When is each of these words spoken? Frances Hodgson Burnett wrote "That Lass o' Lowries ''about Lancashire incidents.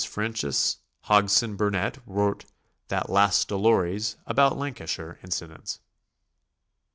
Frances 0.07 0.77
Hodgson 1.01 1.55
Burnett 1.55 1.99
wrote 2.07 2.45
"That 2.87 3.07
Lass 3.11 3.45
o' 3.51 3.55
Lowries 3.57 4.17
''about 4.25 4.57
Lancashire 4.57 5.19
incidents. 5.23 5.79